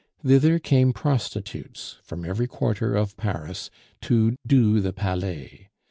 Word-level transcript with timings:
Thither 0.25 0.57
came 0.57 0.93
prostitutes 0.93 1.99
from 2.01 2.25
every 2.25 2.47
quarter 2.47 2.95
of 2.95 3.15
Paris 3.17 3.69
to 4.01 4.35
"do 4.47 4.79
the 4.79 4.93
Palais." 4.93 5.69